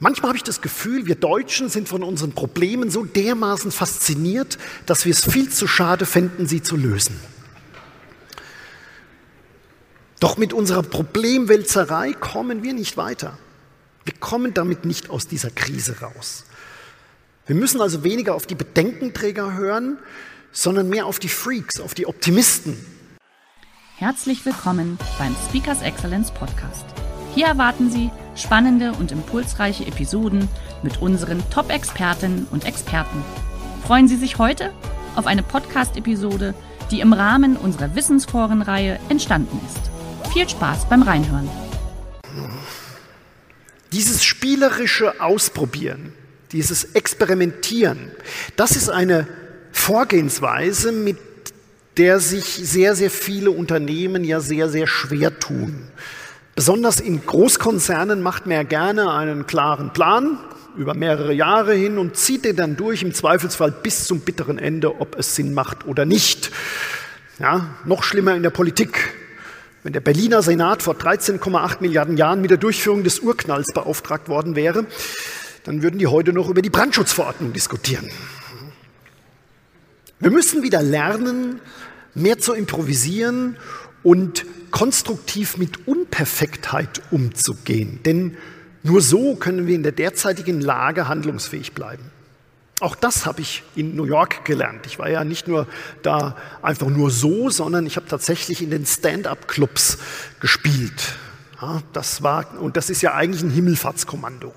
Manchmal 0.00 0.28
habe 0.28 0.36
ich 0.36 0.44
das 0.44 0.60
Gefühl, 0.60 1.06
wir 1.06 1.16
Deutschen 1.16 1.68
sind 1.68 1.88
von 1.88 2.04
unseren 2.04 2.32
Problemen 2.32 2.90
so 2.90 3.04
dermaßen 3.04 3.72
fasziniert, 3.72 4.56
dass 4.86 5.04
wir 5.04 5.12
es 5.12 5.24
viel 5.24 5.50
zu 5.50 5.66
schade 5.66 6.06
fänden, 6.06 6.46
sie 6.46 6.62
zu 6.62 6.76
lösen. 6.76 7.18
Doch 10.20 10.36
mit 10.36 10.52
unserer 10.52 10.82
Problemwälzerei 10.82 12.12
kommen 12.12 12.62
wir 12.62 12.74
nicht 12.74 12.96
weiter. 12.96 13.38
Wir 14.04 14.14
kommen 14.14 14.54
damit 14.54 14.84
nicht 14.84 15.10
aus 15.10 15.26
dieser 15.26 15.50
Krise 15.50 16.00
raus. 16.00 16.44
Wir 17.46 17.56
müssen 17.56 17.80
also 17.80 18.04
weniger 18.04 18.34
auf 18.34 18.46
die 18.46 18.54
Bedenkenträger 18.54 19.54
hören, 19.54 19.98
sondern 20.52 20.88
mehr 20.88 21.06
auf 21.06 21.18
die 21.18 21.28
Freaks, 21.28 21.80
auf 21.80 21.94
die 21.94 22.06
Optimisten. 22.06 22.76
Herzlich 23.96 24.46
willkommen 24.46 24.96
beim 25.18 25.34
Speakers 25.48 25.82
Excellence 25.82 26.30
Podcast. 26.30 26.84
Hier 27.34 27.46
erwarten 27.46 27.90
Sie 27.90 28.10
spannende 28.38 28.92
und 28.92 29.12
impulsreiche 29.12 29.86
Episoden 29.86 30.48
mit 30.82 31.02
unseren 31.02 31.42
Top-Expertinnen 31.50 32.46
und 32.50 32.64
Experten. 32.64 33.24
Freuen 33.86 34.08
Sie 34.08 34.16
sich 34.16 34.38
heute 34.38 34.72
auf 35.16 35.26
eine 35.26 35.42
Podcast-Episode, 35.42 36.54
die 36.90 37.00
im 37.00 37.12
Rahmen 37.12 37.56
unserer 37.56 37.94
Wissensforenreihe 37.94 38.98
entstanden 39.08 39.60
ist. 39.66 40.32
Viel 40.32 40.48
Spaß 40.48 40.88
beim 40.88 41.02
Reinhören. 41.02 41.48
Dieses 43.92 44.22
spielerische 44.22 45.20
Ausprobieren, 45.20 46.12
dieses 46.52 46.84
Experimentieren, 46.94 48.10
das 48.56 48.76
ist 48.76 48.90
eine 48.90 49.26
Vorgehensweise, 49.72 50.92
mit 50.92 51.18
der 51.96 52.20
sich 52.20 52.44
sehr, 52.44 52.94
sehr 52.94 53.10
viele 53.10 53.50
Unternehmen 53.50 54.24
ja 54.24 54.40
sehr, 54.40 54.68
sehr 54.68 54.86
schwer 54.86 55.38
tun. 55.38 55.88
Besonders 56.58 56.98
in 56.98 57.24
Großkonzernen 57.24 58.20
macht 58.20 58.46
man 58.46 58.56
ja 58.56 58.62
gerne 58.64 59.12
einen 59.12 59.46
klaren 59.46 59.92
Plan 59.92 60.40
über 60.76 60.92
mehrere 60.94 61.32
Jahre 61.32 61.72
hin 61.72 61.98
und 61.98 62.16
zieht 62.16 62.44
den 62.44 62.56
dann 62.56 62.76
durch, 62.76 63.04
im 63.04 63.14
Zweifelsfall 63.14 63.70
bis 63.70 64.06
zum 64.06 64.22
bitteren 64.22 64.58
Ende, 64.58 65.00
ob 65.00 65.16
es 65.16 65.36
Sinn 65.36 65.54
macht 65.54 65.86
oder 65.86 66.04
nicht. 66.04 66.50
Ja, 67.38 67.76
noch 67.84 68.02
schlimmer 68.02 68.34
in 68.34 68.42
der 68.42 68.50
Politik. 68.50 69.14
Wenn 69.84 69.92
der 69.92 70.00
Berliner 70.00 70.42
Senat 70.42 70.82
vor 70.82 70.94
13,8 70.94 71.76
Milliarden 71.78 72.16
Jahren 72.16 72.40
mit 72.40 72.50
der 72.50 72.58
Durchführung 72.58 73.04
des 73.04 73.20
Urknalls 73.20 73.72
beauftragt 73.72 74.28
worden 74.28 74.56
wäre, 74.56 74.84
dann 75.62 75.84
würden 75.84 76.00
die 76.00 76.08
heute 76.08 76.32
noch 76.32 76.48
über 76.48 76.60
die 76.60 76.70
Brandschutzverordnung 76.70 77.52
diskutieren. 77.52 78.10
Wir 80.18 80.32
müssen 80.32 80.64
wieder 80.64 80.82
lernen, 80.82 81.60
mehr 82.16 82.40
zu 82.40 82.52
improvisieren 82.52 83.56
und 84.08 84.46
konstruktiv 84.70 85.58
mit 85.58 85.86
Unperfektheit 85.86 87.02
umzugehen. 87.10 88.00
Denn 88.06 88.38
nur 88.82 89.02
so 89.02 89.36
können 89.36 89.66
wir 89.66 89.74
in 89.74 89.82
der 89.82 89.92
derzeitigen 89.92 90.62
Lage 90.62 91.08
handlungsfähig 91.08 91.74
bleiben. 91.74 92.04
Auch 92.80 92.94
das 92.94 93.26
habe 93.26 93.42
ich 93.42 93.64
in 93.76 93.96
New 93.96 94.04
York 94.04 94.46
gelernt. 94.46 94.86
Ich 94.86 94.98
war 94.98 95.10
ja 95.10 95.24
nicht 95.24 95.46
nur 95.46 95.66
da 96.02 96.36
einfach 96.62 96.86
nur 96.86 97.10
so, 97.10 97.50
sondern 97.50 97.84
ich 97.84 97.96
habe 97.96 98.06
tatsächlich 98.06 98.62
in 98.62 98.70
den 98.70 98.86
Stand-up-Clubs 98.86 99.98
gespielt. 100.40 101.18
Ja, 101.60 101.82
das 101.92 102.22
war, 102.22 102.58
und 102.62 102.78
das 102.78 102.88
ist 102.88 103.02
ja 103.02 103.14
eigentlich 103.14 103.42
ein 103.42 103.50
Himmelfahrtskommando. 103.50 104.54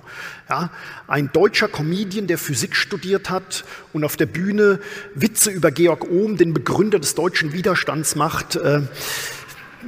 Ja, 0.50 0.70
ein 1.08 1.30
deutscher 1.34 1.68
Comedian, 1.68 2.28
der 2.28 2.38
Physik 2.38 2.76
studiert 2.76 3.30
hat 3.30 3.66
und 3.92 4.06
auf 4.06 4.16
der 4.16 4.28
Bühne 4.28 4.80
Witze 5.14 5.52
über 5.52 5.72
Georg 5.72 6.10
Ohm, 6.10 6.38
den 6.38 6.54
Begründer 6.54 7.00
des 7.00 7.16
deutschen 7.16 7.52
Widerstands, 7.52 8.16
macht. 8.16 8.56
Äh, 8.56 8.84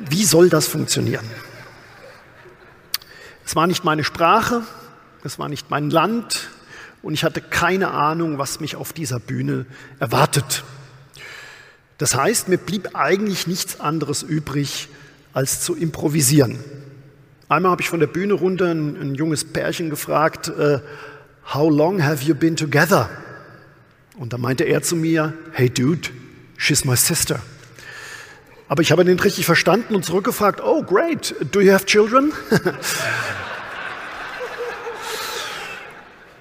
wie 0.10 0.26
soll 0.26 0.50
das 0.50 0.68
funktionieren? 0.68 1.26
Es 3.46 3.56
war 3.56 3.68
nicht 3.68 3.84
meine 3.84 4.04
Sprache, 4.04 4.64
es 5.24 5.40
war 5.40 5.50
nicht 5.50 5.70
mein 5.70 5.90
Land 5.90 6.50
und 7.02 7.14
ich 7.14 7.24
hatte 7.24 7.42
keine 7.42 7.92
Ahnung, 7.92 8.38
was 8.38 8.60
mich 8.60 8.76
auf 8.76 8.94
dieser 8.94 9.20
Bühne 9.20 9.66
erwartet. 10.00 10.64
Das 11.98 12.16
heißt, 12.16 12.48
mir 12.48 12.58
blieb 12.58 12.96
eigentlich 12.96 13.48
nichts 13.48 13.80
anderes 13.80 14.24
übrig, 14.24 14.90
als 15.34 15.62
zu 15.62 15.76
improvisieren. 15.76 16.60
Einmal 17.50 17.72
habe 17.72 17.82
ich 17.82 17.90
von 17.90 18.00
der 18.00 18.08
Bühne 18.08 18.34
runter 18.34 18.72
ein, 18.72 19.00
ein 19.00 19.16
junges 19.16 19.46
Pärchen 19.46 19.90
gefragt, 19.90 20.50
uh, 20.50 20.80
How 21.54 21.70
long 21.70 22.02
have 22.02 22.24
you 22.24 22.34
been 22.34 22.56
together? 22.56 23.10
Und 24.18 24.32
da 24.32 24.38
meinte 24.38 24.64
er 24.64 24.82
zu 24.82 24.96
mir, 24.96 25.34
Hey 25.52 25.70
dude, 25.70 26.10
she's 26.58 26.86
my 26.86 26.96
sister. 26.96 27.42
Aber 28.74 28.82
ich 28.82 28.92
habe 28.92 29.04
ihn 29.04 29.08
nicht 29.08 29.24
richtig 29.24 29.46
verstanden 29.46 29.94
und 29.94 30.04
zurückgefragt, 30.04 30.60
Oh 30.60 30.82
great, 30.82 31.36
do 31.52 31.62
you 31.62 31.72
have 31.72 31.86
children? 31.86 32.34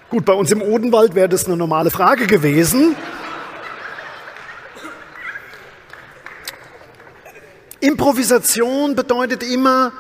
Gut, 0.09 0.25
bei 0.25 0.33
uns 0.33 0.51
im 0.51 0.63
Odenwald 0.63 1.15
wäre 1.15 1.29
das 1.29 1.45
eine 1.45 1.59
normale 1.59 1.91
Frage 1.91 2.27
gewesen. 2.27 2.97
Improvisation 7.81 8.97
bedeutet 8.97 9.43
immer, 9.43 9.93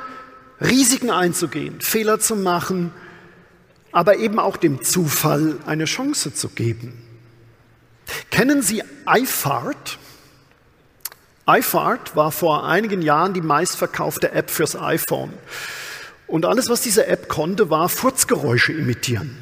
Risiken 0.58 1.10
einzugehen, 1.10 1.82
Fehler 1.82 2.18
zu 2.18 2.34
machen, 2.34 2.94
aber 3.90 4.16
eben 4.16 4.38
auch 4.38 4.56
dem 4.56 4.80
Zufall 4.80 5.58
eine 5.66 5.84
Chance 5.84 6.32
zu 6.32 6.48
geben. 6.48 6.94
Kennen 8.30 8.62
Sie 8.62 8.82
iFart? 9.06 9.98
iFart 11.46 12.14
war 12.14 12.30
vor 12.30 12.66
einigen 12.66 13.02
Jahren 13.02 13.34
die 13.34 13.40
meistverkaufte 13.40 14.32
App 14.32 14.50
fürs 14.50 14.76
iPhone. 14.76 15.32
Und 16.26 16.46
alles, 16.46 16.68
was 16.70 16.82
diese 16.82 17.06
App 17.06 17.28
konnte, 17.28 17.68
war 17.68 17.88
Furzgeräusche 17.88 18.72
imitieren. 18.72 19.36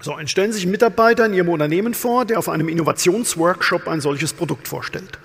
So, 0.00 0.14
dann 0.14 0.28
stellen 0.28 0.52
Sie 0.52 0.58
sich 0.58 0.66
Mitarbeiter 0.66 1.26
in 1.26 1.34
Ihrem 1.34 1.48
Unternehmen 1.48 1.94
vor, 1.94 2.24
der 2.24 2.38
auf 2.38 2.48
einem 2.48 2.68
Innovationsworkshop 2.68 3.88
ein 3.88 4.00
solches 4.00 4.32
Produkt 4.32 4.68
vorstellt. 4.68 5.18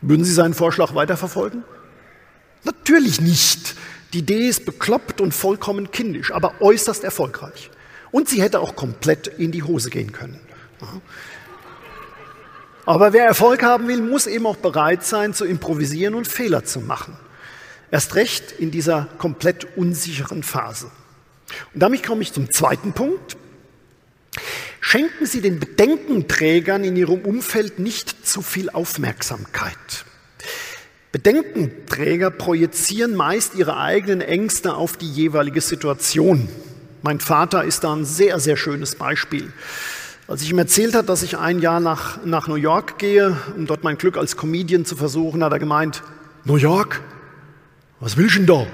Würden 0.00 0.24
Sie 0.24 0.32
seinen 0.32 0.54
Vorschlag 0.54 0.94
weiterverfolgen? 0.94 1.64
Natürlich 2.62 3.20
nicht. 3.20 3.74
Die 4.12 4.18
Idee 4.18 4.48
ist 4.48 4.64
bekloppt 4.64 5.20
und 5.20 5.34
vollkommen 5.34 5.90
kindisch, 5.90 6.32
aber 6.32 6.54
äußerst 6.60 7.04
erfolgreich. 7.04 7.70
Und 8.12 8.28
sie 8.28 8.40
hätte 8.40 8.60
auch 8.60 8.76
komplett 8.76 9.26
in 9.26 9.52
die 9.52 9.62
Hose 9.62 9.90
gehen 9.90 10.12
können. 10.12 10.40
Aber 12.86 13.12
wer 13.12 13.24
Erfolg 13.24 13.64
haben 13.64 13.88
will, 13.88 14.00
muss 14.00 14.28
eben 14.28 14.46
auch 14.46 14.56
bereit 14.56 15.04
sein, 15.04 15.34
zu 15.34 15.44
improvisieren 15.44 16.14
und 16.14 16.28
Fehler 16.28 16.64
zu 16.64 16.80
machen. 16.80 17.16
Erst 17.90 18.14
recht 18.14 18.52
in 18.52 18.70
dieser 18.70 19.08
komplett 19.18 19.76
unsicheren 19.76 20.44
Phase. 20.44 20.90
Und 21.74 21.82
damit 21.82 22.04
komme 22.04 22.22
ich 22.22 22.32
zum 22.32 22.50
zweiten 22.50 22.92
Punkt. 22.92 23.36
Schenken 24.80 25.26
Sie 25.26 25.40
den 25.40 25.58
Bedenkenträgern 25.58 26.84
in 26.84 26.96
Ihrem 26.96 27.22
Umfeld 27.22 27.80
nicht 27.80 28.26
zu 28.26 28.40
viel 28.40 28.70
Aufmerksamkeit. 28.70 30.04
Bedenkenträger 31.10 32.30
projizieren 32.30 33.16
meist 33.16 33.54
ihre 33.54 33.78
eigenen 33.78 34.20
Ängste 34.20 34.74
auf 34.74 34.96
die 34.96 35.10
jeweilige 35.10 35.60
Situation. 35.60 36.48
Mein 37.02 37.20
Vater 37.20 37.64
ist 37.64 37.84
da 37.84 37.94
ein 37.94 38.04
sehr, 38.04 38.38
sehr 38.38 38.56
schönes 38.56 38.94
Beispiel. 38.96 39.52
Als 40.28 40.42
ich 40.42 40.50
ihm 40.50 40.58
erzählt 40.58 40.94
hat, 40.94 41.08
dass 41.08 41.22
ich 41.22 41.38
ein 41.38 41.60
Jahr 41.60 41.80
nach, 41.80 42.24
nach 42.24 42.48
New 42.48 42.56
York 42.56 42.98
gehe, 42.98 43.36
um 43.56 43.66
dort 43.66 43.84
mein 43.84 43.96
Glück 43.96 44.16
als 44.16 44.36
Comedian 44.36 44.84
zu 44.84 44.96
versuchen, 44.96 45.44
hat 45.44 45.52
er 45.52 45.58
gemeint, 45.58 46.02
New 46.44 46.56
York? 46.56 47.00
Was 48.00 48.16
willst 48.16 48.34
du 48.34 48.38
denn 48.40 48.46
da? 48.46 48.66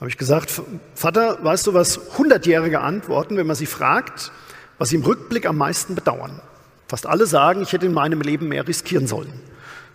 Habe 0.00 0.10
ich 0.10 0.18
gesagt, 0.18 0.60
Vater, 0.94 1.38
weißt 1.42 1.66
du, 1.66 1.74
was 1.74 2.00
Hundertjährige 2.18 2.80
antworten, 2.80 3.36
wenn 3.36 3.46
man 3.46 3.56
sie 3.56 3.66
fragt, 3.66 4.32
was 4.78 4.88
sie 4.88 4.96
im 4.96 5.02
Rückblick 5.02 5.46
am 5.46 5.56
meisten 5.56 5.94
bedauern? 5.94 6.40
Fast 6.88 7.06
alle 7.06 7.26
sagen, 7.26 7.62
ich 7.62 7.72
hätte 7.72 7.86
in 7.86 7.94
meinem 7.94 8.20
Leben 8.20 8.48
mehr 8.48 8.66
riskieren 8.66 9.06
sollen 9.06 9.32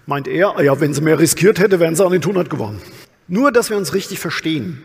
meint 0.10 0.28
er, 0.28 0.58
ah 0.58 0.62
ja, 0.62 0.82
wenn 0.82 0.94
sie 0.94 1.02
mehr 1.02 1.20
riskiert 1.20 1.60
hätte, 1.60 1.80
wären 1.80 1.96
sie 1.96 2.04
auch 2.04 2.10
nicht 2.10 2.24
100 2.24 2.50
gewonnen. 2.50 2.82
Nur, 3.28 3.52
dass 3.52 3.70
wir 3.70 3.78
uns 3.78 3.94
richtig 3.94 4.20
verstehen. 4.20 4.82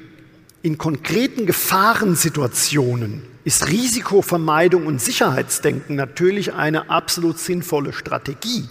In 0.64 0.78
konkreten 0.78 1.44
Gefahrensituationen 1.44 3.22
ist 3.44 3.68
Risikovermeidung 3.68 4.86
und 4.86 4.98
Sicherheitsdenken 4.98 5.94
natürlich 5.94 6.54
eine 6.54 6.88
absolut 6.88 7.38
sinnvolle 7.38 7.92
Strategie. 7.92 8.66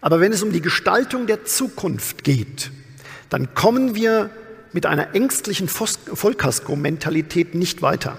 Aber 0.00 0.20
wenn 0.20 0.32
es 0.32 0.42
um 0.42 0.52
die 0.52 0.62
Gestaltung 0.62 1.26
der 1.26 1.44
Zukunft 1.44 2.24
geht, 2.24 2.70
dann 3.28 3.52
kommen 3.52 3.94
wir 3.94 4.30
mit 4.72 4.86
einer 4.86 5.14
ängstlichen 5.14 5.68
Vollkasko-Mentalität 5.68 7.54
nicht 7.54 7.82
weiter. 7.82 8.16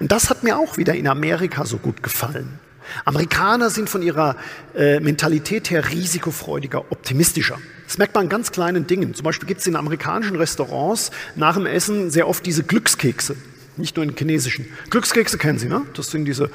Und 0.00 0.10
das 0.10 0.28
hat 0.28 0.42
mir 0.42 0.58
auch 0.58 0.76
wieder 0.76 0.96
in 0.96 1.06
Amerika 1.06 1.64
so 1.64 1.76
gut 1.76 2.02
gefallen. 2.02 2.58
Amerikaner 3.04 3.70
sind 3.70 3.88
von 3.88 4.02
ihrer 4.02 4.34
äh, 4.74 4.98
Mentalität 4.98 5.70
her 5.70 5.88
risikofreudiger, 5.88 6.90
optimistischer. 6.90 7.58
Das 7.92 7.98
merkt 7.98 8.14
man 8.14 8.22
an 8.22 8.30
ganz 8.30 8.52
kleinen 8.52 8.86
Dingen. 8.86 9.12
Zum 9.12 9.22
Beispiel 9.24 9.46
gibt 9.46 9.60
es 9.60 9.66
in 9.66 9.76
amerikanischen 9.76 10.36
Restaurants 10.36 11.10
nach 11.36 11.56
dem 11.56 11.66
Essen 11.66 12.10
sehr 12.10 12.26
oft 12.26 12.46
diese 12.46 12.62
Glückskekse, 12.62 13.36
nicht 13.76 13.96
nur 13.96 14.04
in 14.06 14.16
chinesischen. 14.16 14.64
Glückskekse 14.88 15.36
kennen 15.36 15.58
Sie, 15.58 15.68
ne? 15.68 15.82
Das 15.92 16.10
sind 16.10 16.24
diese 16.24 16.48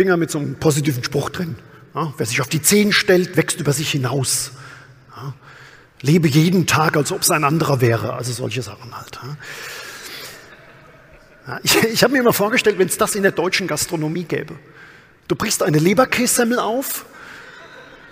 Dinger 0.00 0.16
mit 0.16 0.32
so 0.32 0.40
einem 0.40 0.56
positiven 0.56 1.04
Spruch 1.04 1.30
drin. 1.30 1.54
Ja? 1.94 2.12
Wer 2.16 2.26
sich 2.26 2.40
auf 2.40 2.48
die 2.48 2.60
Zehen 2.60 2.90
stellt, 2.90 3.36
wächst 3.36 3.60
über 3.60 3.72
sich 3.72 3.88
hinaus. 3.92 4.50
Ja? 5.16 5.34
Lebe 6.00 6.26
jeden 6.26 6.66
Tag, 6.66 6.96
als 6.96 7.12
ob 7.12 7.22
es 7.22 7.30
ein 7.30 7.44
anderer 7.44 7.80
wäre. 7.80 8.14
Also 8.14 8.32
solche 8.32 8.62
Sachen 8.62 8.98
halt. 8.98 9.20
Ja? 11.46 11.60
Ich, 11.62 11.84
ich 11.92 12.02
habe 12.02 12.14
mir 12.14 12.18
immer 12.18 12.32
vorgestellt, 12.32 12.80
wenn 12.80 12.88
es 12.88 12.98
das 12.98 13.14
in 13.14 13.22
der 13.22 13.30
deutschen 13.30 13.68
Gastronomie 13.68 14.24
gäbe. 14.24 14.56
Du 15.28 15.36
brichst 15.36 15.62
eine 15.62 15.78
Leberkässemmel 15.78 16.58
auf 16.58 17.06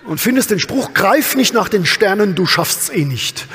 und 0.05 0.19
findest 0.19 0.51
den 0.51 0.59
Spruch, 0.59 0.93
greif 0.93 1.35
nicht 1.35 1.53
nach 1.53 1.69
den 1.69 1.85
Sternen, 1.85 2.35
du 2.35 2.45
schaffst's 2.45 2.89
eh 2.89 3.05
nicht. 3.05 3.47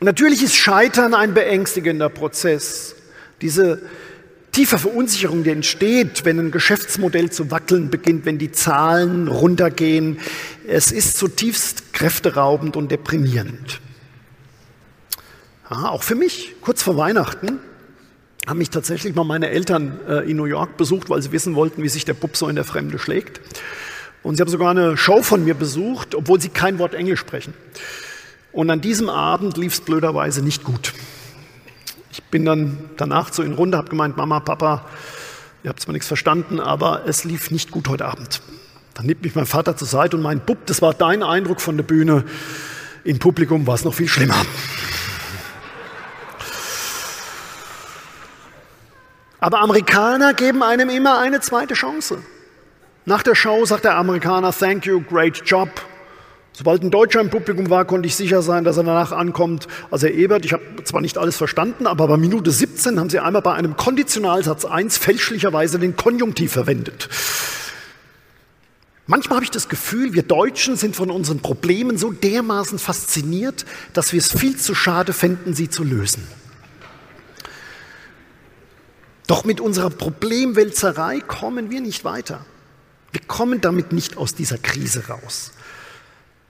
Und 0.00 0.06
natürlich 0.06 0.42
ist 0.42 0.56
Scheitern 0.56 1.14
ein 1.14 1.34
beängstigender 1.34 2.08
Prozess. 2.08 2.96
Diese 3.40 3.82
tiefe 4.52 4.78
Verunsicherung, 4.78 5.44
die 5.44 5.50
entsteht, 5.50 6.24
wenn 6.24 6.38
ein 6.38 6.50
Geschäftsmodell 6.50 7.30
zu 7.30 7.50
wackeln 7.50 7.90
beginnt, 7.90 8.26
wenn 8.26 8.38
die 8.38 8.52
Zahlen 8.52 9.28
runtergehen, 9.28 10.18
es 10.66 10.92
ist 10.92 11.16
zutiefst 11.18 11.92
kräfteraubend 11.92 12.76
und 12.76 12.90
deprimierend. 12.90 13.80
Ja, 15.70 15.88
auch 15.88 16.02
für 16.02 16.14
mich, 16.14 16.56
kurz 16.60 16.82
vor 16.82 16.96
Weihnachten, 16.96 17.58
haben 18.46 18.58
mich 18.58 18.70
tatsächlich 18.70 19.14
mal 19.14 19.24
meine 19.24 19.50
Eltern 19.50 20.00
äh, 20.08 20.28
in 20.28 20.36
New 20.36 20.46
York 20.46 20.76
besucht, 20.76 21.10
weil 21.10 21.22
sie 21.22 21.32
wissen 21.32 21.54
wollten, 21.54 21.82
wie 21.82 21.88
sich 21.88 22.04
der 22.04 22.14
Bub 22.14 22.36
so 22.36 22.48
in 22.48 22.56
der 22.56 22.64
Fremde 22.64 22.98
schlägt. 22.98 23.40
Und 24.22 24.36
sie 24.36 24.40
haben 24.40 24.50
sogar 24.50 24.70
eine 24.70 24.96
Show 24.96 25.22
von 25.22 25.44
mir 25.44 25.54
besucht, 25.54 26.14
obwohl 26.14 26.40
sie 26.40 26.48
kein 26.48 26.78
Wort 26.78 26.94
Englisch 26.94 27.20
sprechen. 27.20 27.54
Und 28.52 28.68
an 28.70 28.80
diesem 28.80 29.08
Abend 29.08 29.56
lief 29.56 29.74
es 29.74 29.80
blöderweise 29.80 30.42
nicht 30.42 30.64
gut. 30.64 30.92
Ich 32.10 32.22
bin 32.24 32.44
dann 32.44 32.90
danach 32.96 33.30
zu 33.30 33.42
ihnen 33.42 33.54
runter, 33.54 33.78
habe 33.78 33.88
gemeint, 33.88 34.16
Mama, 34.16 34.40
Papa, 34.40 34.86
ihr 35.62 35.70
habt 35.70 35.80
zwar 35.80 35.92
nichts 35.92 36.08
verstanden, 36.08 36.60
aber 36.60 37.02
es 37.06 37.24
lief 37.24 37.50
nicht 37.50 37.70
gut 37.70 37.88
heute 37.88 38.04
Abend. 38.04 38.42
Dann 38.94 39.06
nimmt 39.06 39.22
mich 39.22 39.34
mein 39.34 39.46
Vater 39.46 39.76
zur 39.76 39.88
Seite 39.88 40.16
und 40.16 40.22
meint, 40.22 40.44
Bub, 40.46 40.58
das 40.66 40.82
war 40.82 40.92
dein 40.92 41.22
Eindruck 41.22 41.60
von 41.60 41.76
der 41.76 41.84
Bühne. 41.84 42.24
Im 43.04 43.18
Publikum 43.18 43.66
war 43.66 43.76
es 43.76 43.84
noch 43.84 43.94
viel 43.94 44.08
schlimmer. 44.08 44.36
Aber 49.42 49.58
Amerikaner 49.58 50.34
geben 50.34 50.62
einem 50.62 50.88
immer 50.88 51.18
eine 51.18 51.40
zweite 51.40 51.74
Chance. 51.74 52.18
Nach 53.06 53.24
der 53.24 53.34
Show 53.34 53.64
sagt 53.64 53.82
der 53.82 53.96
Amerikaner, 53.96 54.52
thank 54.52 54.86
you, 54.86 55.00
great 55.00 55.42
job. 55.44 55.68
Sobald 56.52 56.84
ein 56.84 56.92
Deutscher 56.92 57.20
im 57.20 57.28
Publikum 57.28 57.68
war, 57.68 57.84
konnte 57.84 58.06
ich 58.06 58.14
sicher 58.14 58.40
sein, 58.40 58.62
dass 58.62 58.76
er 58.76 58.84
danach 58.84 59.10
ankommt. 59.10 59.66
Also 59.90 60.06
Herr 60.06 60.14
Ebert, 60.14 60.44
ich 60.44 60.52
habe 60.52 60.62
zwar 60.84 61.00
nicht 61.00 61.18
alles 61.18 61.36
verstanden, 61.36 61.88
aber 61.88 62.06
bei 62.06 62.18
Minute 62.18 62.52
17 62.52 63.00
haben 63.00 63.10
Sie 63.10 63.18
einmal 63.18 63.42
bei 63.42 63.54
einem 63.54 63.76
Konditionalsatz 63.76 64.64
1 64.64 64.96
fälschlicherweise 64.98 65.80
den 65.80 65.96
Konjunktiv 65.96 66.52
verwendet. 66.52 67.08
Manchmal 69.08 69.38
habe 69.38 69.44
ich 69.44 69.50
das 69.50 69.68
Gefühl, 69.68 70.14
wir 70.14 70.22
Deutschen 70.22 70.76
sind 70.76 70.94
von 70.94 71.10
unseren 71.10 71.40
Problemen 71.40 71.98
so 71.98 72.12
dermaßen 72.12 72.78
fasziniert, 72.78 73.66
dass 73.92 74.12
wir 74.12 74.20
es 74.20 74.30
viel 74.30 74.56
zu 74.56 74.76
schade 74.76 75.12
fänden, 75.12 75.52
sie 75.52 75.68
zu 75.68 75.82
lösen. 75.82 76.28
Doch 79.26 79.44
mit 79.44 79.60
unserer 79.60 79.90
Problemwälzerei 79.90 81.20
kommen 81.20 81.70
wir 81.70 81.80
nicht 81.80 82.04
weiter. 82.04 82.44
Wir 83.12 83.20
kommen 83.26 83.60
damit 83.60 83.92
nicht 83.92 84.16
aus 84.16 84.34
dieser 84.34 84.58
Krise 84.58 85.08
raus. 85.08 85.52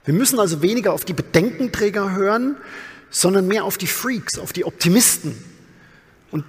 Wir 0.05 0.13
müssen 0.13 0.39
also 0.39 0.61
weniger 0.61 0.93
auf 0.93 1.05
die 1.05 1.13
Bedenkenträger 1.13 2.11
hören, 2.11 2.57
sondern 3.09 3.47
mehr 3.47 3.63
auf 3.63 3.77
die 3.77 3.87
Freaks, 3.87 4.39
auf 4.39 4.53
die 4.53 4.65
Optimisten. 4.65 5.35
Und 6.31 6.45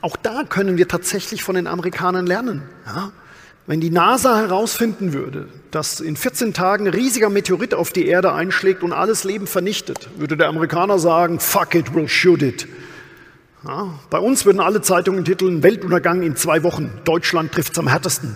auch 0.00 0.16
da 0.16 0.42
können 0.44 0.76
wir 0.76 0.88
tatsächlich 0.88 1.42
von 1.42 1.54
den 1.54 1.66
Amerikanern 1.66 2.26
lernen. 2.26 2.62
Ja? 2.86 3.12
Wenn 3.66 3.80
die 3.80 3.90
NASA 3.90 4.38
herausfinden 4.38 5.12
würde, 5.12 5.48
dass 5.70 6.00
in 6.00 6.16
14 6.16 6.54
Tagen 6.54 6.86
ein 6.86 6.94
riesiger 6.94 7.28
Meteorit 7.28 7.74
auf 7.74 7.92
die 7.92 8.06
Erde 8.06 8.32
einschlägt 8.32 8.82
und 8.82 8.92
alles 8.92 9.24
Leben 9.24 9.46
vernichtet, 9.46 10.08
würde 10.16 10.36
der 10.36 10.48
Amerikaner 10.48 10.98
sagen, 10.98 11.38
fuck 11.38 11.74
it, 11.74 11.88
we'll 11.90 12.08
shoot 12.08 12.42
it. 12.42 12.66
Ja, 13.68 13.98
bei 14.08 14.18
uns 14.18 14.46
würden 14.46 14.60
alle 14.60 14.80
Zeitungen 14.80 15.26
titeln 15.26 15.62
Weltuntergang 15.62 16.22
in 16.22 16.36
zwei 16.36 16.62
Wochen. 16.62 16.90
Deutschland 17.04 17.52
trifft 17.52 17.74
es 17.74 17.78
am 17.78 17.86
härtesten. 17.86 18.34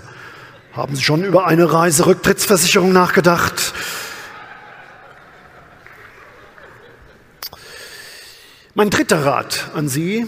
Haben 0.75 0.95
Sie 0.95 1.03
schon 1.03 1.25
über 1.25 1.47
eine 1.47 1.73
Reiserücktrittsversicherung 1.73 2.93
nachgedacht? 2.93 3.73
Mein 8.75 8.91
dritter 8.91 9.25
Rat 9.25 9.71
an 9.75 9.89
Sie, 9.89 10.27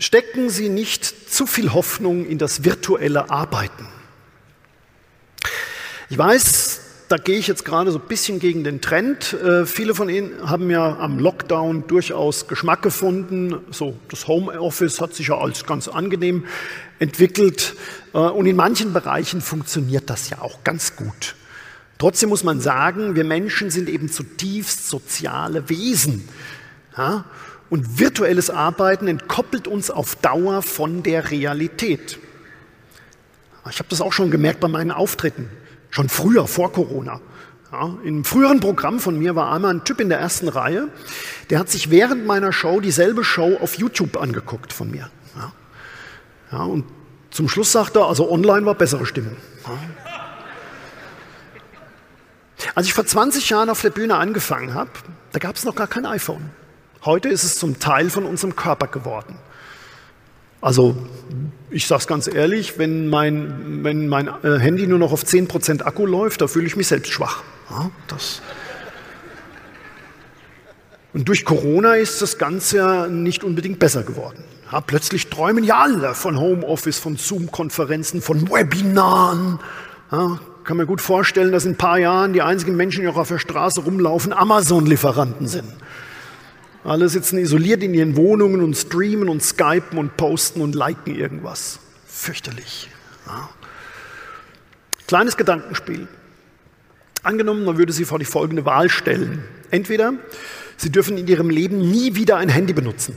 stecken 0.00 0.50
Sie 0.50 0.68
nicht 0.68 1.32
zu 1.32 1.46
viel 1.46 1.72
Hoffnung 1.72 2.26
in 2.26 2.38
das 2.38 2.64
virtuelle 2.64 3.30
Arbeiten. 3.30 3.86
Ich 6.08 6.18
weiß, 6.18 6.69
da 7.10 7.16
gehe 7.16 7.38
ich 7.38 7.48
jetzt 7.48 7.64
gerade 7.64 7.90
so 7.90 7.98
ein 7.98 8.06
bisschen 8.06 8.38
gegen 8.38 8.62
den 8.62 8.80
Trend. 8.80 9.32
Äh, 9.32 9.66
viele 9.66 9.96
von 9.96 10.08
Ihnen 10.08 10.48
haben 10.48 10.70
ja 10.70 10.96
am 10.96 11.18
Lockdown 11.18 11.88
durchaus 11.88 12.46
Geschmack 12.46 12.82
gefunden. 12.82 13.58
So, 13.72 13.98
das 14.08 14.28
Homeoffice 14.28 15.00
hat 15.00 15.14
sich 15.14 15.26
ja 15.26 15.36
als 15.36 15.66
ganz 15.66 15.88
angenehm 15.88 16.44
entwickelt. 17.00 17.74
Äh, 18.14 18.18
und 18.18 18.46
in 18.46 18.54
manchen 18.54 18.92
Bereichen 18.92 19.40
funktioniert 19.40 20.08
das 20.08 20.30
ja 20.30 20.40
auch 20.40 20.62
ganz 20.62 20.94
gut. 20.94 21.34
Trotzdem 21.98 22.28
muss 22.28 22.44
man 22.44 22.60
sagen, 22.60 23.16
wir 23.16 23.24
Menschen 23.24 23.72
sind 23.72 23.88
eben 23.88 24.08
zutiefst 24.08 24.88
soziale 24.88 25.68
Wesen. 25.68 26.28
Ja? 26.96 27.24
Und 27.70 27.98
virtuelles 27.98 28.50
Arbeiten 28.50 29.08
entkoppelt 29.08 29.66
uns 29.66 29.90
auf 29.90 30.14
Dauer 30.14 30.62
von 30.62 31.02
der 31.02 31.32
Realität. 31.32 32.20
Ich 33.68 33.80
habe 33.80 33.88
das 33.88 34.00
auch 34.00 34.12
schon 34.12 34.30
gemerkt 34.30 34.60
bei 34.60 34.68
meinen 34.68 34.92
Auftritten. 34.92 35.50
Schon 35.90 36.08
früher, 36.08 36.46
vor 36.46 36.72
Corona. 36.72 37.20
Ja, 37.72 37.96
Im 38.02 38.24
früheren 38.24 38.58
Programm 38.60 38.98
von 38.98 39.18
mir 39.18 39.36
war 39.36 39.52
einmal 39.52 39.74
ein 39.74 39.84
Typ 39.84 40.00
in 40.00 40.08
der 40.08 40.18
ersten 40.18 40.48
Reihe, 40.48 40.88
der 41.50 41.60
hat 41.60 41.70
sich 41.70 41.90
während 41.90 42.26
meiner 42.26 42.52
Show 42.52 42.80
dieselbe 42.80 43.22
Show 43.22 43.58
auf 43.60 43.78
YouTube 43.78 44.16
angeguckt 44.16 44.72
von 44.72 44.90
mir. 44.90 45.08
Ja, 45.36 45.52
ja 46.50 46.62
und 46.64 46.84
zum 47.30 47.48
Schluss 47.48 47.70
sagte 47.70 48.00
er, 48.00 48.06
also 48.06 48.30
online 48.30 48.66
war 48.66 48.74
bessere 48.74 49.06
Stimmung. 49.06 49.36
Ja. 49.66 49.78
Als 52.74 52.86
ich 52.86 52.94
vor 52.94 53.06
20 53.06 53.48
Jahren 53.50 53.70
auf 53.70 53.80
der 53.82 53.90
Bühne 53.90 54.16
angefangen 54.16 54.74
habe, 54.74 54.90
da 55.32 55.38
gab 55.38 55.56
es 55.56 55.64
noch 55.64 55.74
gar 55.74 55.86
kein 55.86 56.06
iPhone. 56.06 56.50
Heute 57.04 57.28
ist 57.28 57.44
es 57.44 57.56
zum 57.56 57.78
Teil 57.78 58.10
von 58.10 58.26
unserem 58.26 58.56
Körper 58.56 58.88
geworden. 58.88 59.38
Also 60.60 60.96
ich 61.70 61.86
sage 61.86 62.00
es 62.00 62.06
ganz 62.06 62.26
ehrlich, 62.26 62.78
wenn 62.78 63.08
mein, 63.08 63.84
wenn 63.84 64.08
mein 64.08 64.28
äh, 64.42 64.58
Handy 64.58 64.86
nur 64.86 64.98
noch 64.98 65.12
auf 65.12 65.22
10% 65.22 65.82
Akku 65.82 66.06
läuft, 66.06 66.40
da 66.40 66.48
fühle 66.48 66.66
ich 66.66 66.76
mich 66.76 66.88
selbst 66.88 67.12
schwach. 67.12 67.42
Ja, 67.70 67.90
das 68.08 68.42
und 71.12 71.28
durch 71.28 71.44
Corona 71.44 71.94
ist 71.94 72.22
das 72.22 72.38
Ganze 72.38 72.76
ja 72.76 73.06
nicht 73.08 73.42
unbedingt 73.42 73.78
besser 73.78 74.02
geworden. 74.02 74.44
Ja, 74.70 74.80
plötzlich 74.80 75.28
träumen 75.28 75.64
ja 75.64 75.78
alle 75.78 76.14
von 76.14 76.38
Homeoffice, 76.38 76.98
von 76.98 77.16
Zoom-Konferenzen, 77.16 78.22
von 78.22 78.48
Webinaren. 78.48 79.58
Ja, 80.12 80.38
kann 80.62 80.76
mir 80.76 80.86
gut 80.86 81.00
vorstellen, 81.00 81.50
dass 81.50 81.64
in 81.64 81.72
ein 81.72 81.76
paar 81.76 81.98
Jahren 81.98 82.32
die 82.32 82.42
einzigen 82.42 82.76
Menschen, 82.76 83.00
die 83.02 83.08
auch 83.08 83.16
auf 83.16 83.28
der 83.28 83.38
Straße 83.38 83.80
rumlaufen, 83.80 84.32
Amazon-Lieferanten 84.32 85.48
sind. 85.48 85.68
Alle 86.84 87.08
sitzen 87.08 87.38
isoliert 87.38 87.82
in 87.82 87.92
ihren 87.92 88.16
Wohnungen 88.16 88.62
und 88.62 88.74
streamen 88.74 89.28
und 89.28 89.42
skypen 89.42 89.98
und 89.98 90.16
posten 90.16 90.60
und 90.62 90.74
liken 90.74 91.14
irgendwas. 91.14 91.78
Fürchterlich. 92.06 92.88
Ja. 93.26 93.50
Kleines 95.06 95.36
Gedankenspiel. 95.36 96.08
Angenommen, 97.22 97.64
man 97.64 97.76
würde 97.76 97.92
Sie 97.92 98.04
vor 98.04 98.18
die 98.18 98.24
folgende 98.24 98.64
Wahl 98.64 98.88
stellen. 98.88 99.44
Entweder 99.70 100.14
Sie 100.76 100.90
dürfen 100.90 101.18
in 101.18 101.26
Ihrem 101.26 101.50
Leben 101.50 101.78
nie 101.78 102.14
wieder 102.14 102.38
ein 102.38 102.48
Handy 102.48 102.72
benutzen. 102.72 103.14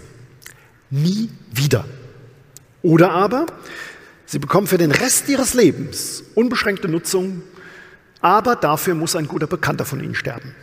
Nie 0.89 1.29
wieder. 1.51 1.85
Oder 2.81 3.11
aber 3.11 3.45
Sie 4.25 4.39
bekommen 4.39 4.67
für 4.67 4.77
den 4.77 4.91
Rest 4.91 5.29
Ihres 5.29 5.53
Lebens 5.53 6.23
unbeschränkte 6.35 6.89
Nutzung, 6.89 7.43
aber 8.19 8.55
dafür 8.55 8.95
muss 8.95 9.15
ein 9.15 9.27
guter 9.27 9.47
Bekannter 9.47 9.85
von 9.85 10.03
Ihnen 10.03 10.15
sterben. 10.15 10.53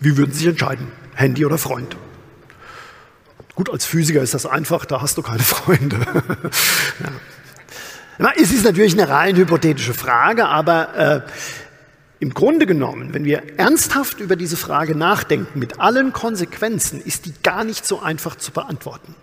Wie 0.00 0.16
würden 0.16 0.32
Sie 0.32 0.40
sich 0.40 0.48
entscheiden? 0.48 0.88
Handy 1.14 1.44
oder 1.44 1.58
Freund? 1.58 1.96
Gut, 3.54 3.70
als 3.70 3.84
Physiker 3.84 4.22
ist 4.22 4.34
das 4.34 4.46
einfach, 4.46 4.84
da 4.84 5.00
hast 5.00 5.18
du 5.18 5.22
keine 5.22 5.42
Freunde. 5.42 5.98
ja. 8.18 8.32
Es 8.36 8.52
ist 8.52 8.64
natürlich 8.64 8.92
eine 8.92 9.08
rein 9.08 9.36
hypothetische 9.36 9.94
Frage, 9.94 10.46
aber 10.46 10.94
äh, 10.96 11.20
Im 12.20 12.34
Grunde 12.34 12.66
genommen, 12.66 13.14
wenn 13.14 13.24
wir 13.24 13.58
ernsthaft 13.58 14.18
über 14.18 14.34
diese 14.34 14.56
Frage 14.56 14.96
nachdenken, 14.96 15.58
mit 15.58 15.78
allen 15.78 16.12
Konsequenzen, 16.12 17.00
ist 17.00 17.26
die 17.26 17.34
gar 17.44 17.62
nicht 17.62 17.86
so 17.86 18.00
einfach 18.00 18.34
zu 18.34 18.50
beantworten. 18.50 19.14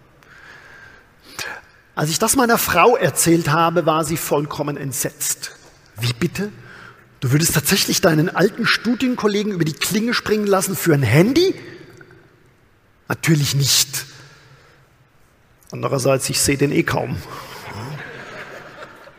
Als 1.93 2.09
ich 2.09 2.19
das 2.19 2.37
meiner 2.37 2.57
Frau 2.57 2.95
erzählt 2.95 3.49
habe, 3.49 3.85
war 3.85 4.05
sie 4.05 4.15
vollkommen 4.17 4.77
entsetzt. 4.77 5.57
Wie 5.99 6.13
bitte? 6.13 6.51
Du 7.19 7.31
würdest 7.31 7.53
tatsächlich 7.53 8.01
deinen 8.01 8.29
alten 8.29 8.65
Studienkollegen 8.65 9.51
über 9.51 9.65
die 9.65 9.73
Klinge 9.73 10.13
springen 10.13 10.47
lassen 10.47 10.75
für 10.75 10.93
ein 10.93 11.03
Handy? 11.03 11.55
Natürlich 13.07 13.55
nicht. 13.55 14.05
Andererseits, 15.71 16.29
ich 16.29 16.39
sehe 16.39 16.57
den 16.57 16.71
eh 16.71 16.83
kaum. 16.83 17.17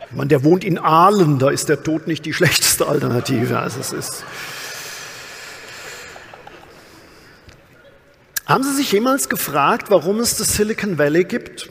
Ich 0.09 0.27
der 0.27 0.43
wohnt 0.43 0.63
in 0.63 0.77
Aalen, 0.77 1.37
da 1.37 1.49
ist 1.49 1.69
der 1.69 1.83
Tod 1.83 2.07
nicht 2.07 2.25
die 2.25 2.33
schlechteste 2.33 2.87
Alternative. 2.87 3.59
Also 3.59 3.79
es 3.79 3.91
ist 3.91 4.23
Haben 8.47 8.63
Sie 8.63 8.73
sich 8.75 8.93
jemals 8.93 9.27
gefragt, 9.27 9.91
warum 9.91 10.21
es 10.21 10.37
das 10.37 10.55
Silicon 10.55 10.97
Valley 10.97 11.25
gibt? 11.25 11.69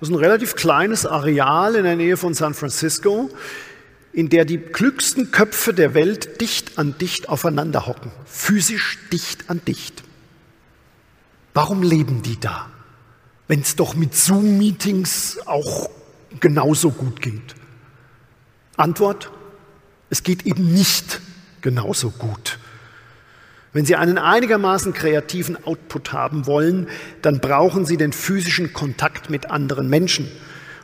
Das 0.00 0.08
ist 0.08 0.14
ein 0.14 0.18
relativ 0.18 0.56
kleines 0.56 1.04
Areal 1.04 1.74
in 1.74 1.84
der 1.84 1.96
Nähe 1.96 2.16
von 2.16 2.32
San 2.32 2.54
Francisco, 2.54 3.28
in 4.12 4.28
der 4.28 4.44
die 4.44 4.58
klügsten 4.58 5.30
Köpfe 5.30 5.72
der 5.74 5.94
Welt 5.94 6.40
dicht 6.40 6.78
an 6.78 6.96
dicht 6.98 7.28
aufeinander 7.28 7.86
hocken, 7.86 8.10
physisch 8.26 8.98
dicht 9.12 9.50
an 9.50 9.60
dicht. 9.66 10.02
Warum 11.54 11.82
leben 11.82 12.22
die 12.22 12.38
da, 12.38 12.70
wenn 13.48 13.60
es 13.60 13.76
doch 13.76 13.94
mit 13.94 14.14
Zoom-Meetings 14.14 15.40
auch 15.46 15.90
genauso 16.40 16.90
gut 16.90 17.20
geht? 17.20 17.54
Antwort, 18.76 19.30
es 20.10 20.22
geht 20.22 20.46
eben 20.46 20.72
nicht 20.72 21.20
genauso 21.60 22.10
gut. 22.10 22.58
Wenn 23.72 23.84
Sie 23.84 23.96
einen 23.96 24.18
einigermaßen 24.18 24.94
kreativen 24.94 25.62
Output 25.64 26.12
haben 26.12 26.46
wollen, 26.46 26.88
dann 27.22 27.40
brauchen 27.40 27.84
Sie 27.84 27.96
den 27.96 28.12
physischen 28.12 28.72
Kontakt 28.72 29.30
mit 29.30 29.50
anderen 29.50 29.88
Menschen. 29.88 30.28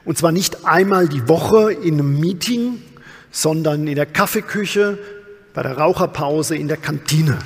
Und 0.05 0.19
zwar 0.19 0.33
nicht 0.33 0.67
einmal 0.67 1.09
die 1.09 1.29
Woche 1.29 1.73
in 1.73 1.95
einem 1.95 2.21
Meeting, 2.21 2.83
sondern 3.35 3.89
in 3.89 3.97
der 3.97 4.07
Kaffeeküche, 4.07 4.97
bei 5.55 5.63
der 5.65 5.77
Raucherpause, 5.77 6.55
in 6.55 6.69
der 6.69 6.77
Kantine. 6.77 7.37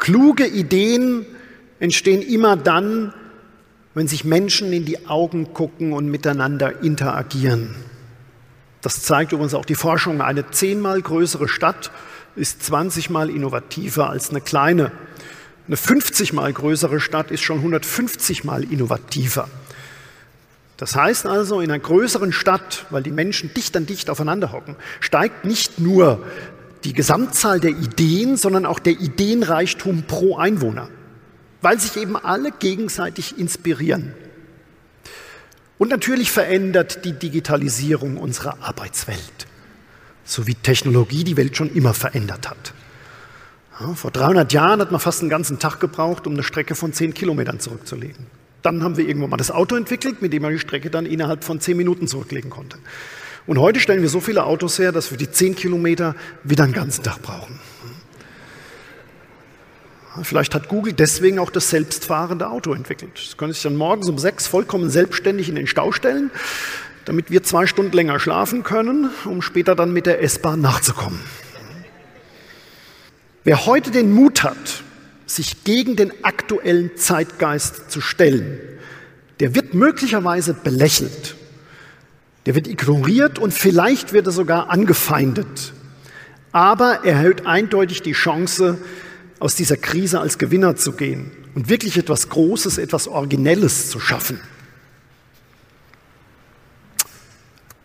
Kluge 0.00 0.46
Ideen 0.48 1.24
entstehen 1.78 2.20
immer 2.20 2.56
dann, 2.56 3.14
wenn 3.94 4.08
sich 4.08 4.24
Menschen 4.24 4.72
in 4.72 4.84
die 4.84 5.06
Augen 5.06 5.54
gucken 5.54 5.92
und 5.92 6.06
miteinander 6.06 6.82
interagieren. 6.82 7.76
Das 8.80 9.02
zeigt 9.02 9.30
übrigens 9.30 9.54
auch 9.54 9.64
die 9.64 9.76
Forschung. 9.76 10.20
Eine 10.20 10.50
zehnmal 10.50 11.00
größere 11.00 11.48
Stadt 11.48 11.92
ist 12.34 12.64
20 12.64 13.08
mal 13.08 13.30
innovativer 13.30 14.10
als 14.10 14.30
eine 14.30 14.40
kleine. 14.40 14.90
Eine 15.70 15.76
50 15.76 16.32
mal 16.32 16.52
größere 16.52 17.00
Stadt 17.00 17.30
ist 17.30 17.42
schon 17.42 17.58
150 17.58 18.44
mal 18.44 18.64
innovativer. 18.64 19.48
Das 20.76 20.96
heißt 20.96 21.26
also, 21.26 21.60
in 21.60 21.70
einer 21.70 21.78
größeren 21.78 22.32
Stadt, 22.32 22.86
weil 22.90 23.02
die 23.02 23.10
Menschen 23.10 23.54
dicht 23.54 23.76
an 23.76 23.86
dicht 23.86 24.10
aufeinander 24.10 24.52
hocken, 24.52 24.76
steigt 24.98 25.44
nicht 25.44 25.78
nur 25.78 26.26
die 26.84 26.92
Gesamtzahl 26.92 27.60
der 27.60 27.70
Ideen, 27.70 28.36
sondern 28.36 28.66
auch 28.66 28.78
der 28.78 28.94
Ideenreichtum 28.94 30.02
pro 30.04 30.36
Einwohner 30.36 30.88
weil 31.62 31.78
sich 31.78 31.96
eben 31.96 32.16
alle 32.16 32.52
gegenseitig 32.52 33.38
inspirieren. 33.38 34.14
Und 35.78 35.88
natürlich 35.88 36.30
verändert 36.30 37.04
die 37.04 37.12
Digitalisierung 37.12 38.16
unsere 38.16 38.62
Arbeitswelt, 38.62 39.46
so 40.24 40.46
wie 40.46 40.54
Technologie 40.54 41.24
die 41.24 41.36
Welt 41.36 41.56
schon 41.56 41.72
immer 41.74 41.94
verändert 41.94 42.48
hat. 42.48 42.74
Vor 43.94 44.10
300 44.10 44.52
Jahren 44.52 44.80
hat 44.80 44.90
man 44.90 45.00
fast 45.00 45.22
einen 45.22 45.30
ganzen 45.30 45.58
Tag 45.58 45.80
gebraucht, 45.80 46.26
um 46.26 46.34
eine 46.34 46.42
Strecke 46.42 46.74
von 46.74 46.92
10 46.92 47.14
Kilometern 47.14 47.60
zurückzulegen. 47.60 48.26
Dann 48.62 48.82
haben 48.82 48.98
wir 48.98 49.08
irgendwann 49.08 49.30
mal 49.30 49.36
das 49.38 49.50
Auto 49.50 49.74
entwickelt, 49.74 50.20
mit 50.20 50.34
dem 50.34 50.42
man 50.42 50.52
die 50.52 50.58
Strecke 50.58 50.90
dann 50.90 51.06
innerhalb 51.06 51.44
von 51.44 51.60
10 51.60 51.78
Minuten 51.78 52.06
zurücklegen 52.06 52.50
konnte. 52.50 52.76
Und 53.46 53.58
heute 53.58 53.80
stellen 53.80 54.02
wir 54.02 54.10
so 54.10 54.20
viele 54.20 54.44
Autos 54.44 54.78
her, 54.78 54.92
dass 54.92 55.10
wir 55.10 55.16
die 55.16 55.30
10 55.30 55.54
Kilometer 55.54 56.14
wieder 56.44 56.64
einen 56.64 56.74
ganzen 56.74 57.02
Tag 57.02 57.22
brauchen. 57.22 57.58
Vielleicht 60.22 60.54
hat 60.54 60.68
Google 60.68 60.92
deswegen 60.92 61.38
auch 61.38 61.50
das 61.50 61.70
selbstfahrende 61.70 62.50
Auto 62.50 62.74
entwickelt. 62.74 63.12
Das 63.14 63.36
können 63.38 63.52
sich 63.52 63.62
dann 63.62 63.76
morgens 63.76 64.08
um 64.08 64.18
sechs 64.18 64.46
vollkommen 64.46 64.90
selbstständig 64.90 65.48
in 65.48 65.54
den 65.54 65.66
Stau 65.66 65.92
stellen, 65.92 66.30
damit 67.06 67.30
wir 67.30 67.42
zwei 67.44 67.66
Stunden 67.66 67.92
länger 67.92 68.20
schlafen 68.20 68.62
können, 68.62 69.10
um 69.24 69.40
später 69.40 69.74
dann 69.74 69.92
mit 69.92 70.04
der 70.04 70.22
S-Bahn 70.22 70.60
nachzukommen. 70.60 71.20
Wer 73.44 73.66
heute 73.66 73.90
den 73.90 74.12
Mut 74.12 74.42
hat, 74.42 74.82
sich 75.26 75.64
gegen 75.64 75.96
den 75.96 76.12
aktuellen 76.24 76.96
Zeitgeist 76.96 77.90
zu 77.90 78.00
stellen, 78.00 78.58
der 79.38 79.54
wird 79.54 79.74
möglicherweise 79.74 80.52
belächelt, 80.52 81.36
der 82.46 82.54
wird 82.54 82.68
ignoriert 82.68 83.38
und 83.38 83.54
vielleicht 83.54 84.12
wird 84.12 84.26
er 84.26 84.32
sogar 84.32 84.70
angefeindet. 84.70 85.72
Aber 86.52 87.04
er 87.04 87.14
erhöht 87.14 87.46
eindeutig 87.46 88.02
die 88.02 88.12
Chance, 88.12 88.78
aus 89.38 89.54
dieser 89.54 89.78
Krise 89.78 90.20
als 90.20 90.36
Gewinner 90.36 90.76
zu 90.76 90.92
gehen 90.92 91.30
und 91.54 91.70
wirklich 91.70 91.96
etwas 91.96 92.28
Großes, 92.28 92.76
etwas 92.76 93.08
Originelles 93.08 93.88
zu 93.88 93.98
schaffen. 93.98 94.38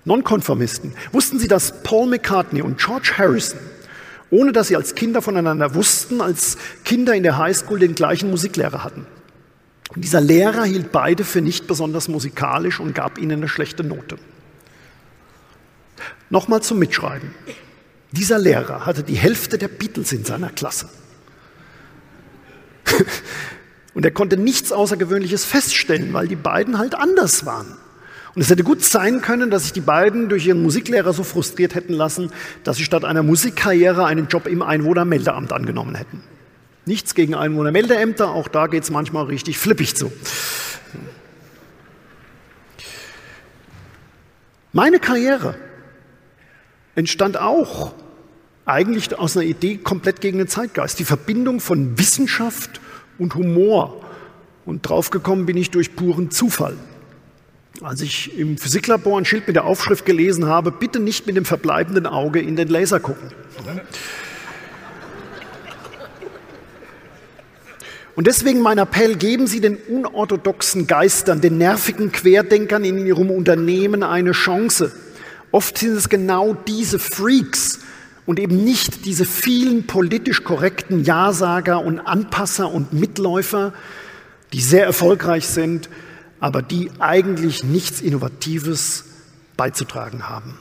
Nonkonformisten. 0.04 0.94
Wussten 1.14 1.40
Sie, 1.40 1.48
dass 1.48 1.82
Paul 1.82 2.08
McCartney 2.08 2.62
und 2.62 2.78
George 2.78 3.14
Harrison, 3.18 3.60
ohne 4.30 4.52
dass 4.52 4.68
sie 4.68 4.76
als 4.76 4.96
Kinder 4.96 5.22
voneinander 5.22 5.76
wussten, 5.76 6.22
als 6.22 6.58
Kinder 6.84 7.14
in 7.14 7.24
der 7.24 7.38
Highschool 7.38 7.80
den 7.80 7.96
gleichen 7.96 8.30
Musiklehrer 8.30 8.84
hatten? 8.84 9.06
Und 9.94 10.04
dieser 10.04 10.22
Lehrer 10.22 10.64
hielt 10.64 10.92
beide 10.92 11.24
für 11.24 11.42
nicht 11.42 11.68
besonders 11.68 12.08
musikalisch 12.08 12.80
und 12.80 12.96
gab 12.96 13.18
ihnen 13.18 13.40
eine 13.40 13.48
schlechte 13.48 13.84
Note. 13.84 14.18
Nochmal 16.30 16.62
zum 16.64 16.80
Mitschreiben. 16.80 17.34
Dieser 18.12 18.40
Lehrer 18.40 18.86
hatte 18.86 19.04
die 19.04 19.16
Hälfte 19.16 19.58
der 19.58 19.68
Beatles 19.68 20.12
in 20.12 20.26
seiner 20.26 20.50
Klasse. 20.50 20.90
Und 23.94 24.06
er 24.06 24.12
konnte 24.12 24.38
nichts 24.38 24.72
Außergewöhnliches 24.72 25.46
feststellen, 25.46 26.14
weil 26.14 26.28
die 26.28 26.36
beiden 26.36 26.78
halt 26.78 26.96
anders 26.96 27.46
waren. 27.46 27.78
Und 28.36 28.42
es 28.42 28.50
hätte 28.50 28.64
gut 28.64 28.84
sein 28.84 29.22
können, 29.22 29.50
dass 29.50 29.64
sich 29.64 29.74
die 29.74 29.82
beiden 29.82 30.28
durch 30.28 30.46
ihren 30.46 30.62
Musiklehrer 30.62 31.14
so 31.14 31.24
frustriert 31.24 31.74
hätten 31.74 31.94
lassen, 31.94 32.32
dass 32.66 32.76
sie 32.76 32.84
statt 32.84 33.06
einer 33.06 33.24
Musikkarriere 33.24 34.06
einen 34.06 34.28
Job 34.28 34.46
im 34.46 34.62
Einwohnermeldeamt 34.62 35.54
angenommen 35.54 35.96
hätten. 35.96 36.22
Nichts 36.86 37.16
gegen 37.16 37.34
Einwohnermeldeämter, 37.34 38.30
auch 38.30 38.50
da 38.50 38.68
geht 38.68 38.84
es 38.84 38.92
manchmal 38.92 39.26
richtig 39.26 39.58
flippig 39.58 39.96
zu. 39.96 40.12
Meine 44.74 45.00
Karriere 45.00 45.56
entstand 46.96 47.38
auch 47.38 47.94
eigentlich 48.66 49.18
aus 49.18 49.38
einer 49.38 49.46
Idee 49.46 49.78
komplett 49.78 50.20
gegen 50.20 50.40
den 50.40 50.50
Zeitgeist. 50.50 51.00
Die 51.00 51.06
Verbindung 51.06 51.62
von 51.62 51.98
Wissenschaft 51.98 52.82
und 53.18 53.36
Humor. 53.36 54.02
Und 54.66 54.82
draufgekommen 54.82 55.46
bin 55.46 55.56
ich 55.56 55.72
durch 55.72 55.96
puren 55.96 56.32
Zufall. 56.32 56.76
Als 57.82 58.02
ich 58.02 58.38
im 58.38 58.58
Physiklabor 58.58 59.18
ein 59.18 59.26
Schild 59.26 59.48
mit 59.48 59.56
der 59.56 59.66
Aufschrift 59.66 60.06
gelesen 60.06 60.46
habe, 60.46 60.72
bitte 60.72 61.00
nicht 61.00 61.28
mit 61.28 61.36
dem 61.36 61.46
verbleibenden 61.46 62.08
Auge 62.08 62.40
in 62.40 62.56
den 62.56 62.68
Laser 62.68 63.00
gucken. 63.00 63.30
Und 68.16 68.28
deswegen 68.28 68.62
mein 68.62 68.78
Appell, 68.78 69.16
geben 69.16 69.46
Sie 69.46 69.60
den 69.60 69.76
unorthodoxen 69.76 70.88
Geistern, 70.88 71.42
den 71.42 71.58
nervigen 71.58 72.12
Querdenkern 72.12 72.86
in 72.86 73.06
Ihrem 73.06 73.30
Unternehmen 73.30 74.04
eine 74.04 74.32
Chance. 74.32 74.94
Oft 75.52 75.78
sind 75.78 75.98
es 75.98 76.08
genau 76.08 76.54
diese 76.54 76.98
Freaks, 76.98 77.80
und 78.26 78.40
eben 78.40 78.64
nicht 78.64 79.06
diese 79.06 79.26
vielen 79.26 79.86
politisch 79.86 80.44
korrekten 80.44 81.04
Ja-Sager 81.04 81.82
und 81.82 82.00
Anpasser 82.00 82.72
und 82.72 82.94
Mitläufer, 82.94 83.74
die 84.54 84.62
sehr 84.62 84.86
erfolgreich 84.86 85.48
sind, 85.48 85.90
aber 86.40 86.62
die 86.62 86.92
eigentlich 87.00 87.64
nichts 87.64 88.02
Innovatives 88.02 89.06
beizutragen 89.58 90.28
haben. 90.28 90.58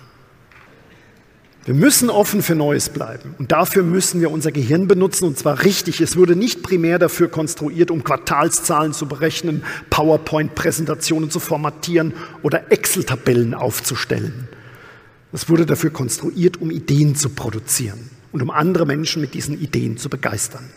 Wir 1.64 1.74
müssen 1.74 2.10
offen 2.10 2.42
für 2.42 2.54
Neues 2.54 2.90
bleiben 2.90 3.34
und 3.38 3.50
dafür 3.50 3.84
müssen 3.84 4.20
wir 4.20 4.30
unser 4.30 4.52
Gehirn 4.52 4.86
benutzen 4.86 5.24
und 5.24 5.38
zwar 5.38 5.64
richtig. 5.64 6.02
Es 6.02 6.14
wurde 6.14 6.36
nicht 6.36 6.62
primär 6.62 6.98
dafür 6.98 7.28
konstruiert, 7.28 7.90
um 7.90 8.04
Quartalszahlen 8.04 8.92
zu 8.92 9.06
berechnen, 9.06 9.64
PowerPoint-Präsentationen 9.88 11.30
zu 11.30 11.40
formatieren 11.40 12.12
oder 12.42 12.70
Excel-Tabellen 12.70 13.54
aufzustellen. 13.54 14.46
Es 15.32 15.48
wurde 15.48 15.64
dafür 15.64 15.90
konstruiert, 15.90 16.60
um 16.60 16.70
Ideen 16.70 17.16
zu 17.16 17.30
produzieren 17.30 18.10
und 18.30 18.42
um 18.42 18.50
andere 18.50 18.84
Menschen 18.84 19.22
mit 19.22 19.32
diesen 19.32 19.58
Ideen 19.58 19.96
zu 19.96 20.10
begeistern. 20.10 20.68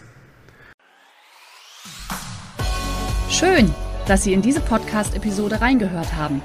Schön, 3.30 3.76
dass 4.08 4.24
Sie 4.24 4.34
in 4.34 4.42
diese 4.42 4.62
Podcast-Episode 4.62 5.62
reingehört 5.62 6.16
haben. 6.16 6.42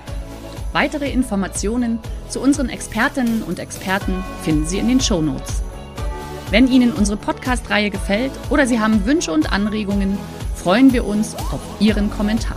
Weitere 0.72 1.10
Informationen 1.10 1.98
zu 2.28 2.40
unseren 2.40 2.68
Expertinnen 2.68 3.42
und 3.42 3.58
Experten 3.58 4.24
finden 4.42 4.66
Sie 4.66 4.78
in 4.78 4.88
den 4.88 5.00
Show 5.00 5.20
Notes. 5.20 5.62
Wenn 6.50 6.68
Ihnen 6.68 6.92
unsere 6.92 7.16
Podcast-Reihe 7.16 7.90
gefällt 7.90 8.32
oder 8.50 8.66
Sie 8.66 8.80
haben 8.80 9.06
Wünsche 9.06 9.32
und 9.32 9.52
Anregungen, 9.52 10.18
freuen 10.54 10.92
wir 10.92 11.06
uns 11.06 11.34
auf 11.34 11.60
Ihren 11.80 12.10
Kommentar. 12.10 12.56